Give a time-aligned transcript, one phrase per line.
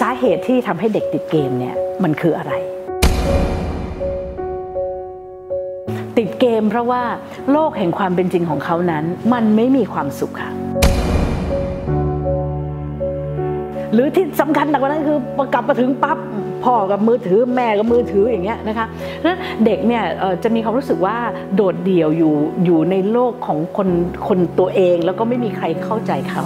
[0.00, 2.52] สาเหตุที่ทำให้เด็กติดเกมเนี่ยมันคืออะไร
[6.18, 7.02] ติดเกมเพราะว่า
[7.52, 10.52] โลกแห่งความเป็นจริงของเขานั้น มันไม่มีความสุขค่ะ
[13.92, 15.18] หรือที่สำคัญหนักกว่านั้นคือ
[15.52, 16.18] กลับมาถึงปั๊บ
[16.64, 18.86] พ่อกับมือถือแม่กับมือถืออย่างเงี้ยนะคะ
[19.18, 20.04] เพราะฉะนั้นเด็กเนี่ย
[20.42, 21.16] จะมีความรู้สึกว่า
[21.54, 22.34] โดดเดี่ยวอยู่
[22.64, 23.88] อยู่ในโลกของคน
[24.28, 26.44] คนตัวเอง แล้วก็ไม่มีใครเข้าใจเขา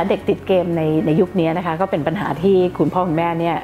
[0.00, 3.56] าเด็กติดเกมในในยุคนี้นะคะก็เป็นปัญหาที่คุณพ่อคุณแม่เนี่ย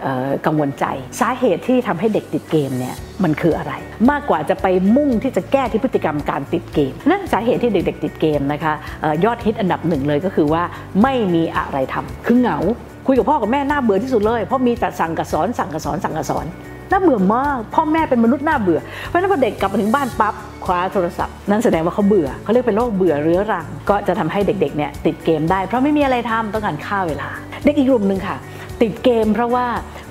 [0.46, 0.84] กังวลใจ
[1.20, 3.72] สาเหตุที่ทำให้เด็กติดเกมเนี่ยมันคืออะไร
[4.10, 10.62] มากกว่าจะไปมุ่งที่จะแก้ที่พฤติกรรมการติดเกม นั่นสาเหตุที่เด็ก ๆ ติดเกมนะคะออยอดฮิตอันดับหนึ่งเลยก็คือว่า
[11.02, 12.59] ไม่มีอะไรทำคือเหงา
[13.06, 16.46] คุยกับพ่อกับแม่น่าเบื่อที่สุดเลย เพราะมีแต่สั่งกับสอนสั่งกับสอนสั่งกับสอน
[16.90, 27.28] น่าเบื่อมาก พ่อแม่เป็นมนุษย์น่าเบื่อ เพราะนั้นพอเด็กกลับมาถึงบ้านปั๊บคว้าโทรศัพท์ นั่นแสดงว่าเขาเบื่อเขาเรียกเป็นโรคเบื่อเรื้อรัง ก็จะทำให้เด็กๆเนี่ยติดเกมได้เพราะไม่มีอะไรทำต้องการฆ่าเวลา
[27.65, 28.37] เด็กอีกกลุ่มหนึ่งค่ะ
[28.82, 29.66] ติดเกมเพราะว่า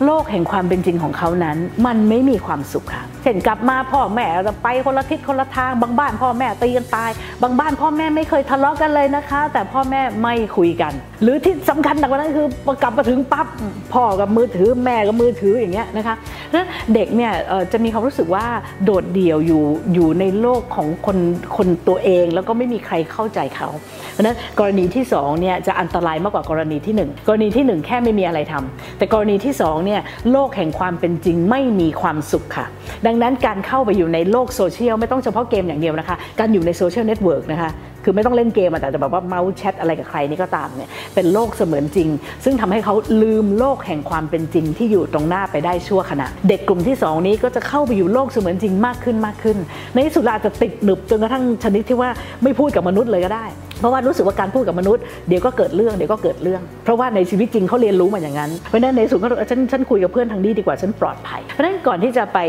[0.05, 7.11] โลกแห่งความเป็นจริงของเขานั้น มันไม่มีความสุขค่ะเช่นกลับมาพ่อแม่จะไปคนละทิศคนละทางบางบ้าน พ่อแม่ตีกันตาย
[7.43, 13.47] บางบ้านพ่อแม่ไม่เคยทะเลาะกันเลยนะคะ แต่พ่อแม่ไม่คุยกัน หรือที่สำคัญหนักกว่านั้นคือพอกลับมาถึงปั๊บ
[13.93, 17.31] พ่อกับมือถือแม่กับมือถืออย่างเงี้ยนะคะเพราะฉะนั้นเด็กเนี่ย
[17.71, 18.45] จะมีความรู้สึกว่า
[18.83, 19.63] โดดเดี่ยวอยู่
[19.93, 21.17] อยู่ในโลกของคน
[21.57, 23.69] คนตัวเอง แล้วก็ไม่มีใครเข้าใจเขา
[24.15, 32.65] เพราะนั้นกรณีที่สองเนี่ยจะอันตรายมากกว่ากรณีที่หนึ่งกรณีที่หนึ่งแค่ไม่มีอะไรทำแต่กรณีที่สองเนี่ยโลกแห่งความเป็นจริงไม่มีความสุขค่ะ
[33.05, 37.71] ดังนั้นการเข้าไปอยู่ในโลกโซเชียลไม่ต้องเฉพาะเกมอย่างเดียวนะคะ การอยู่ใน social network นะคะ
[38.03, 42.09] คือไม่ต้องเล่นเกมแต่จะแบบว่าเมาท์แชทอะไรกับใครนี่ก็ตามเนี่ยเป็นโลกเสมือนจริง
[42.43, 49.57] ซึ่งทำให้เขาลืมโลกแห่งความเป็นจริงที่อยู่ตรงหน้าไปได้ชั่วขณะ เด็กกลุ่มที่สองนี้ก็จะเข้าไปอยู่โลกเสมือนจริงมากขึ้นมากขึ้น
[49.93, 52.09] ในที่สุดเราอาจจะติดหนึบจนกระทั่งชนิดที่ว่า
[52.43, 53.45] ไม่พูดกับมนุษย์เลยก็ได้
[53.79, 62.39] เพราะว่ารู้สึกว่าการพูดกับมนุษย์เดี๋ยวก็เกิดเรื่องเดี๋ยวก็เกิดเรื่อง เพราะว่าในชีวิตจริงเขาเรียนรู้มาอย่างนั้น เพราะนั้นในสุดก็ฉันฉันคุยกับเพื่อนทางนี้ดีกว่าฉันปลอดภัย เพราะนั้นก่อนที่จะไป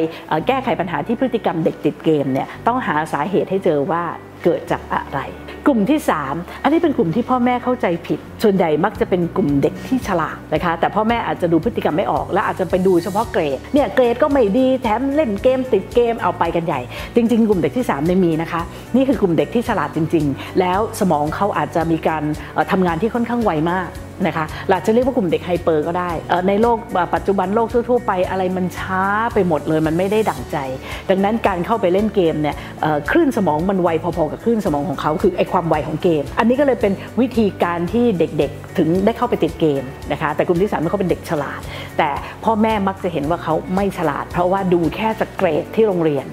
[0.47, 4.03] แก้ไขปัญหาที่พฤติกรรมเด็กติดเกมเนี่ยต้องหาสาเหตุให้เจอว่า
[4.45, 5.21] เกิดจากอะไร
[5.67, 16.81] กลุ่มที่ 3 อันนี้เป็นกลุ่มที่พ่อแม่เข้าใจผิด ส่วนใหญ่มักจะเป็นกลุ่มเด็กที่ฉลาดนะคะ แต่พ่อแม่อาจจะดูพฤติกรรมไม่ออก และอาจจะไปดูเฉพาะเกรด เนี่ยเกรดก็ไม่ดี แถมเล่นเกมติดเกมเอาไปกันใหญ่
[17.17, 18.61] จริง ๆ กลุ่มเด็กที่3เนี่ยมีนะคะ
[18.97, 22.22] นี่คือกลุ่มเด็กที่ฉลาดจริง ๆ แล้วสมองเขาอาจจะมีการ
[22.54, 23.91] เอ่อทำงานที่ค่อนข้างไวมาก
[24.27, 26.10] นะคะหลักจะเรียกว่ากลุ่มเด็กไฮเปอร์ก็ได้
[26.49, 26.78] ในโลก
[27.15, 29.03] ปัจจุบันโลกทั่วๆไปอะไรมันช้า
[29.34, 30.56] ไปหมดเลยมันไม่ได้ดั่งใจ
[31.10, 32.56] ดังนั้นการเข้าไปเล่นเกมเนี่ย
[33.10, 41.60] คลื่นสมองมันไวพอๆกับคลื่นสมองของเขาคือไอความไวของเกม อันนี้ก็เลยเป็นวิธีการที่เด็กๆถึงได้เข้าไปติดเกมนะคะแต่กลุ่มที่สามเขาเป็นเด็กฉลาด
[41.98, 42.09] แต่
[42.44, 46.27] พ่อแม่มักจะเห็นว่าเขาไม่ฉลาด เพราะว่าดูแค่จากเกรดที่โรงเรียน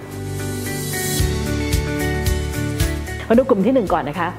[3.27, 4.29] มาดูกลุ่มที่หนึ่งก่อนนะคะ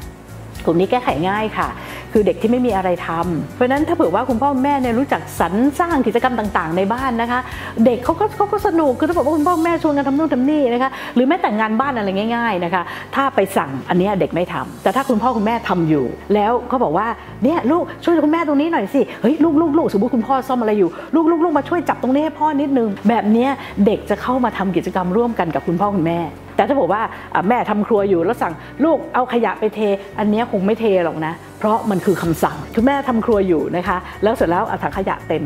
[0.65, 1.69] กลุ่มนี้แก้ไขง่ายค่ะ
[2.17, 7.41] คือเด็กที่ไม่มีอะไรทำเพราะฉะนั้นถ้าเผื่อว่าคุณพ่อแม่เนี่ยรู้จักสรรสร้างกิจกรรมต่างๆ ในบ้านนะคะ
[7.85, 12.83] เด็กเขาก็เขาก็สนุกคือถ้าบอกว่าคุณพ่อแม่ชวนกันทำนู่นทำนี่นะคะหรือแม้แต่งานบ้านอะไรง่าย ๆนะคะ
[13.15, 16.05] ถ้าไปสั่งอันนี้เด็กไม่ทำแต่ถ้าคุณพ่อคุณแม่ทำอยู่
[16.35, 17.07] แล้วเขาบอกว่า
[17.45, 23.49] เนี่ยลูกช่วยคุณแม่ตรงนี้หน่อยสิเฮ้ยลูกลูกลูกสมมติคุณพ่อซ่อมอะไรอยู่ลูกลูกลูกมาช่วยจับตรงนี้ให้พ่อนิดนึงแบบนี้
[23.87, 26.21] เด็กจะเข้ามาทำกิจกรรมร่วมกันกับคุณพ่อคุณแม่
[26.57, 27.03] แต่ถ้าบอกว่า
[27.49, 28.55] แม่ทำครัวอยู่แล้วสั่ง
[28.85, 29.81] ลูกเอาขยะไปเท
[30.19, 31.33] อันนี้คงไม่เทหรอกนะ
[31.65, 35.45] เพราะมันคือคำสั่งคือแม่ทำครัวอยู่นะคะ แล้วเสร็จแล้วเอาถังขยะเต็ม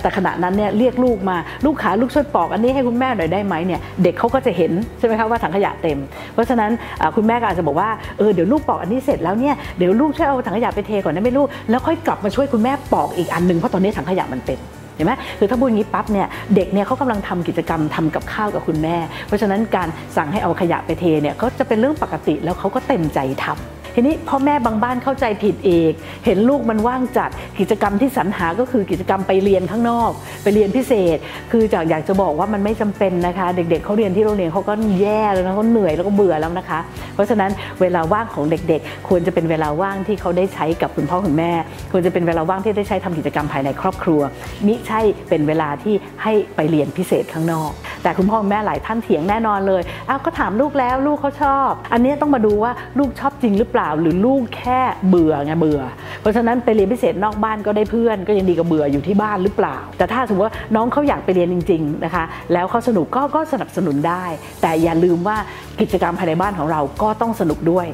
[0.00, 5.98] แต่ขณะนั้นเนี่ยเรียกลูกมาลูกขาลูกช่วยปอกอันนี้ให้คุณแม่หน่อยได้ไหมเนี่ยเด็กเขาก็จะเห็นใช่ไหมคะว่าถังขยะเต็ม
[6.34, 6.70] เพราะฉะนั้น
[7.16, 7.88] คุณแม่ก็อาจจะบอกว่า
[8.18, 14.60] เออเดี๋ยวลูกปอกอันนี้เสร็จแล้วเนี่ยเดี๋ยวลูกช่วยเอาถังขยะไปเทก่อนนะไม่ลูกแล้วค่อยกลับมาช่วยคุณแม่ปอกอีกอันหนึ่งเพราะตอนนี้ถังขยะมันเต็ม
[14.96, 25.90] เห็นไหมคือถ้าพูดอย่างนี้ปั๊บเนี่ยเด็กเนี่ยเขากำลังทำกิจกรรมทำกับข้าวกับคุณแม่ เพราะฉะนั้นการสั่งให้เอาขยะไปเทเนี่ยก็จะเป็นเรื่องปกติแล้วเขาก็เต็มใจทำ ทีนี้พ่อแม่บางบ้านเข้าใจผิดเอง
[26.24, 30.10] เห็นลูกมันว่างจัดกิจกรรมที่สรรหาก็คือกิจกรรมไปเรียนข้างนอก
[30.42, 31.16] ไปเรียนพิเศษ
[31.52, 36.80] คือจากอยากจะบอกว่ามันไม่จำเป็นนะคะ เด็ก ๆเขาเรียนที่โรงเรียนเขาก็แย่แล้วนะเขาเหนื่อยแล้วก็เบื่อแล้วนะคะ
[37.14, 37.50] เพราะฉะนั้น
[37.80, 41.52] เวลาว่างของเด็กๆ ควรจะเป็นเวลาว่างที่เขาได้ใช้กับคุณพ่อคุณแม่
[41.92, 44.20] ควรจะเป็นเวลาว่างที่ได้ใช้ทำกิจกรรมภายในครอบครัว
[44.66, 47.70] มิใช่เป็นเวลาที่ให้ไปเรียนพิเศษข้างนอก
[48.02, 55.80] แต่คุณพ่อคุณแม่หลายท่านเถียงแน่นอนเลยอ้าวก็ถามลูกแล้วลูกเขาชอบ อันนี้ต้องมาดูว่าลูกชอบ จริงหรือเปล่าหรือลูกแค่เบื่อไงเบื่อ
[56.20, 64.24] เพราะฉะนั้นไปเรียนพิเศษนอกบ้านก็ได้เพื่อน ก็ยังดีกว่าเบื่ออยู่ที่บ้านหรือเปล่า แต่ถ้าสมมติว่าน้องเขาอยากไปเรียนจริง ๆนะคะ แล้วเขาสนุกก็ก็สนับสนุนได้
[64.62, 65.36] แต่อย่าลืมว่า
[65.80, 67.86] กิจกรรมภายในบ้านของเราก็ต้องสนุกด้วย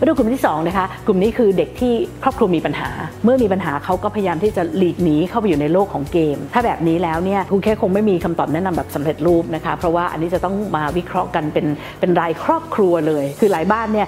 [0.00, 1.92] มาดูกลุ่มที่2นะคะกลุ่มนี้คือเด็กที่
[2.22, 2.88] ครอบครัวมีปัญหา
[3.24, 11.66] เมื่อมีปัญหาเขาก็พยายามที่จะหลีกหนีเข้าไปอยู่ในโลกของเกม ถ้าแบบนี้แล้วเนี่ยครูเคคงไม่มีคำตอบแนะนำแบบสำเร็จรูปนะคะเพราะว่าอันนี้จะต้องมาวิเคราะห์กันเป็น
[12.00, 14.06] เป็นรายครอบครัวเลย คือหลายบ้านเนี่ย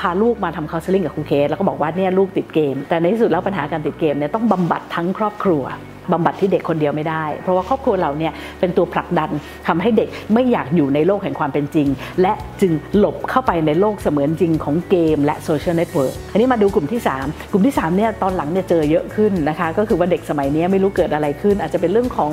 [0.00, 5.64] พาลูกมาทำคาสซิลิ่งกับครูเคแล้วก็บอกว่าเนี่ยลูกติดเกม แต่ในที่สุดแล้วปัญหาการติดเกมเนี่ยต้องบำบัดทั้งครอบครัว
[6.12, 9.30] บำบัดที่เด็กคนเดียวไม่ได้ เพราะว่าครอบครัวเราเนี่ยเป็นตัวผลักดัน
[9.66, 11.88] ทำให้เด็กไม่อยากอยู่ในโลกแห่งความเป็นจริง
[12.22, 22.32] และจึงหลบเข้าไปในโลกเสมือนจริงของเกม และ social network อันนี้มาดูกลุ่มที่ 3 กลุ่มที่3เนี่ยตอนหลังเนี่ยเจอเยอะขึ้นนะคะก็คือว่าเด็กสมัยนี้ไม่รู้เกิดอะไรขึ้น อาจจะเป็นเรื่องของ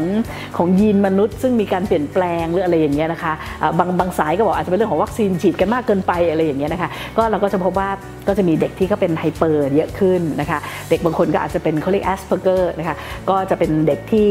[0.58, 3.34] ของยีนมนุษย์ ซึ่งมีการเปลี่ยนแปลงหรืออะไรอย่างเงี้ยนะคะ
[3.80, 7.90] บางบางสายก็บอกอาจจะเป็นเรื่องของวัคซีนฉีดกันมากเกินไปอะไรอย่างเงี้ยนะคะก็เราก็จะพบว่า
[8.28, 12.96] ก็จะมีเด็กที่ก็เป็น hyper เยอะขึ้นนะคะเด็กบางคนก็อาจจะเป็นเขาเรียกแอสเพอร์เกอร์นะคะ
[13.30, 14.30] ก็จะเป็นเด็กที่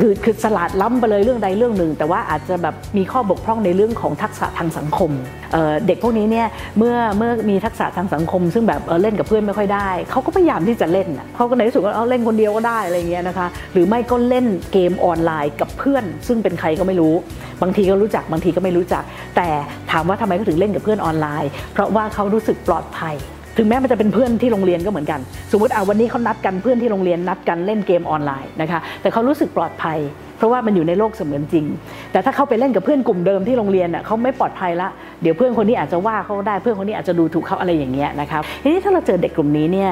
[0.00, 5.10] คือคือฉลาดล้ำไปเลยเรื่องใดเรื่องหนึ่ง แต่ว่าอาจจะแบบมีข้อบกพร่องในเรื่องของทักษะทางสังคม
[5.52, 6.46] เเด็กพวกนี้เนี่ย
[6.78, 17.14] เมื่อเมื่อมีทักษะทางสังคม ซึ่งแบบเเล่นกับเพื่อนไม่ค่อยได้เขาก็พยายามที่จะเล่นเขาก็ในที่สุดก็เล่นคนเดียวก็ได้อะไรเงี้ยนะคะหรือไม่ก็เล่นเกมออนไลน์กับเพื่อน ซึ่งเป็นใครก็ไม่รู้
[17.62, 19.02] บางทีก็รู้จักบางทีก็ไม่รู้จัก
[19.36, 19.48] แต่
[19.90, 23.16] ถามว่าทำไมเขาถึงเล่นกับเพื่อนออนไลน์ เพราะว่าเขารู้สึกปลอดภัย
[23.56, 25.20] ถึงแม้มันจะเป็นเพื่อนที่โรงเรียนก็เหมือนกัน
[25.52, 29.98] สมมติเอาวันนี้เขานัดกันเพื่อนที่โรงเรียนนัดกันเล่นเกมออนไลน์นะคะแต่เขารู้สึกปลอดภัย
[30.36, 31.64] เพราะว่ามันอยู่ในโลกเสมือนจริง
[32.12, 34.88] แต่ถ้าเขาไปเล่นกับเพื่อนกลุ่มเดิมที่โรงเรียนเขาไม่ปลอดภัยละ
[35.22, 39.90] เดี๋ยวเพื่อนคนนี้อาจจะว่าเขาได้เพื่อนคนนี้อาจจะดูถูกเขาอะไรอย่างเงี้ยนะครับทีนี้ถ้าเราเจอเด็กกลุ่มนี้เนี่ย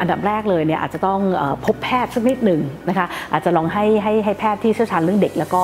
[0.00, 1.20] อันดับแรกเลยเนี่ยอาจจะต้อง
[1.64, 5.60] พบแพทย์สักนิดหนึ่งนะคะอาจจะลองให้ให้ให้แพทย์ที่เชี่ยวชาญเรื่องเด็กแล้วก็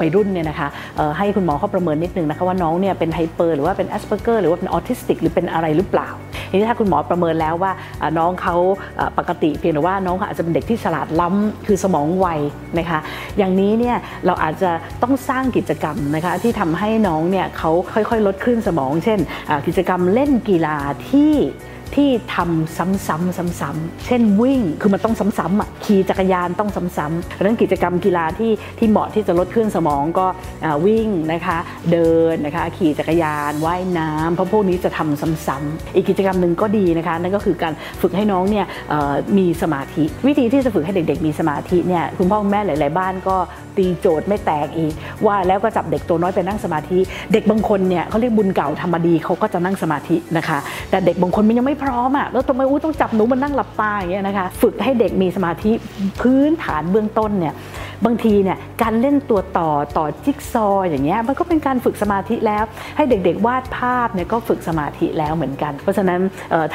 [0.00, 0.68] วัยรุ่นเนี่ยนะคะ
[1.18, 6.08] ให้คุณหมอเขาประเมินนิดนึงนะคะว่าน้องเนี่ยเป็น hyper หรือว่าเป็นแอสเพอร์เกอร์หรือว่าเป็นออทิสติกหรือเป็นอะไรหรือเปล่า
[6.50, 7.72] ทีนี้ถ้าคุณหมอประเมินแล้วว่า
[8.18, 8.56] น้องเขา
[9.18, 12.26] ปกติเพียงแต่ว่าน้องอาจจะเป็นเด็กที่ฉลาดล้ำคือสมองไว
[12.78, 12.98] นะคะ
[13.38, 13.96] อย่างนี้เนี่ย
[14.26, 14.70] เราอาจจะ
[15.02, 19.18] ต้องสร้างกิจกรรมนะคะที่ทำให้น้องเนี่ยเขาค่อยๆ ลดคลื่นสมอง เช่น
[19.66, 20.76] กิจกรรมเล่นกีฬา
[21.10, 21.34] ที่
[21.96, 23.06] ที่ทำซ้ำๆ
[23.60, 30.26] ซ้ำๆเช่นวิ่งคือมันต้องซ้ำๆอะขี่จักรยานต้องซ้ำๆเพรนั้นกิจกรรมกีฬาที่ที่เหมาะที่จะลดคลื่นสมองก็
[30.86, 31.58] วิ่งนะคะ
[31.92, 38.66] เดินนะคะขี่จักรยานว่ายน้ำเพราะพวกนี้จะทำซ้ำๆอีกกิจกรรมหนึ่งก็ดีนะคะนั่นก็คือการฝึกให้น้องเนี่ย
[39.38, 43.36] มีสมาธิ วิธีที่จะฝึกให้เด็ก ๆ มีสมาธิเนี่ยคุณพ่อคุณแม่หลาย ๆ บ้านก็
[43.76, 44.92] ตีโจทย์ไม่แตกอีก
[45.26, 46.98] ว่าแล้วก็จับเด็กตัวน้อยไปนั่งสมาธิ
[47.32, 50.58] เด็กบางคนเนี่ยเขาเรียกบุญเก่าทำมาดีเขาก็จะนั่งสมาธินะคะ
[50.90, 55.72] แต่เด็กบางคนมันยังไม่พร้อมอะแล้วทำไมอู้ต้องจับหนูมันนั่งหลับตาอย่างเงี้ยนะคะ ฝึกให้เด็กมีสมาธิ
[56.20, 57.54] พื้นฐานเบื้องต้นเนี่ย
[58.06, 62.64] บางทีเนี่ยการเล่นตัวต่อต่อจิ๊กซออย่างเงี้ยมันก็เป็นการฝึกสมาธิแล้ว
[62.96, 66.20] ให้เด็กๆวาดภาพเนี่ยก็ฝึกสมาธิแล้วเหมือนกัน เพราะฉะนั้น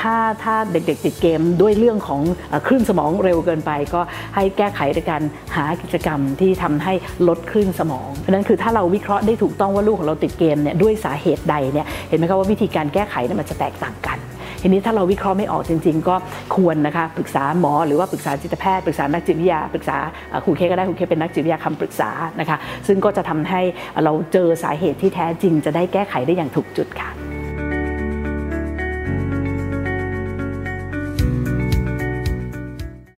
[0.01, 2.21] ถ้าถ้าเด็กๆติดเกมด้วยเรื่องของ
[2.67, 4.01] คลื่นสมองเร็วเกินไป ก็
[4.35, 5.21] ให้แก้ไขด้วยการ
[5.55, 6.93] หากิจกรรมที่ทำให้
[7.27, 14.17] ลดคลื่นสมองเพราะนั้นคือถ้าเราวิเคราะห์ได้ถูกต้องว่าลูกของเราติดเกมเนี่ยด้วยสาเหตุใดเนี่ยเห็นไหมครับว่าวิธีการแก้ไขเนี่ยมันจะแตกต่างกัน
[14.65, 16.15] ทีนี้ถ้าเราวิเคราะห์ไม่ออกจริง ๆ ก็
[16.55, 19.97] ควรนะคะปรึกษาหมอหรือว่าปรึกษาจิตแพทย์ปรึกษานักจิตวิทยาปรึกษา
[20.45, 22.57] ครูเคก็ได้ครูเคเป็นนักจิตวิทยาคำปรึกษานะคะ
[22.87, 23.61] ซึ่งก็จะทำให้
[24.03, 27.22] เราเจอสาเหตุที่แท้จริงจะได้แก้ไขได้อย่างถูกจุดค่ะ